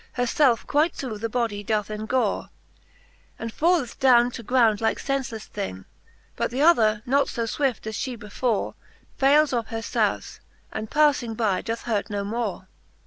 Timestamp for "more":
12.23-12.67